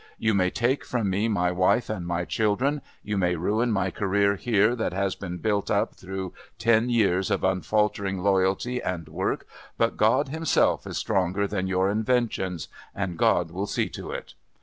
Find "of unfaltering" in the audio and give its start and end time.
7.29-8.17